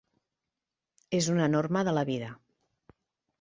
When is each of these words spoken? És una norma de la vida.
És 1.17 1.27
una 1.33 1.49
norma 1.57 1.85
de 1.89 1.95
la 1.99 2.05
vida. 2.11 2.31